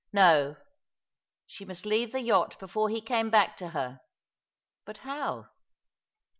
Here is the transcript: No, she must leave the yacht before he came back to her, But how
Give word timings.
No, 0.11 0.55
she 1.45 1.63
must 1.63 1.85
leave 1.85 2.11
the 2.11 2.23
yacht 2.23 2.57
before 2.57 2.89
he 2.89 3.01
came 3.01 3.29
back 3.29 3.55
to 3.57 3.67
her, 3.69 3.99
But 4.83 4.97
how 5.05 5.49